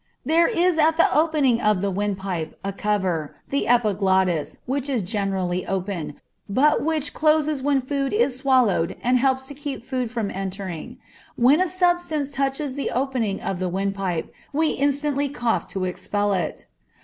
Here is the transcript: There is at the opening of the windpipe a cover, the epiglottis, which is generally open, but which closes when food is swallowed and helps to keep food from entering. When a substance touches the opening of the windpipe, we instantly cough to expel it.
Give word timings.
There 0.25 0.47
is 0.47 0.79
at 0.79 0.97
the 0.97 1.15
opening 1.15 1.61
of 1.61 1.81
the 1.81 1.91
windpipe 1.91 2.57
a 2.63 2.73
cover, 2.73 3.35
the 3.49 3.67
epiglottis, 3.67 4.57
which 4.65 4.89
is 4.89 5.03
generally 5.03 5.63
open, 5.67 6.19
but 6.49 6.81
which 6.83 7.13
closes 7.13 7.61
when 7.61 7.81
food 7.81 8.11
is 8.11 8.35
swallowed 8.35 8.95
and 9.03 9.19
helps 9.19 9.45
to 9.49 9.53
keep 9.53 9.85
food 9.85 10.09
from 10.09 10.31
entering. 10.31 10.97
When 11.35 11.61
a 11.61 11.69
substance 11.69 12.31
touches 12.31 12.73
the 12.73 12.89
opening 12.89 13.41
of 13.41 13.59
the 13.59 13.69
windpipe, 13.69 14.33
we 14.51 14.69
instantly 14.69 15.29
cough 15.29 15.67
to 15.67 15.85
expel 15.85 16.33
it. 16.33 16.65